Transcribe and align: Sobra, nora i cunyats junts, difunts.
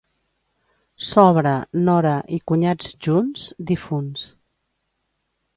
Sobra, 1.09 1.51
nora 1.89 2.13
i 2.37 2.41
cunyats 2.53 2.91
junts, 3.09 3.47
difunts. 3.73 4.25